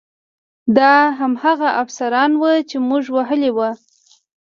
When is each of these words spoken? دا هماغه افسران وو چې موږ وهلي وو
دا 0.77 0.93
هماغه 1.19 1.69
افسران 1.83 2.31
وو 2.41 2.53
چې 2.69 2.77
موږ 2.89 3.03
وهلي 3.15 3.49
وو 3.53 3.69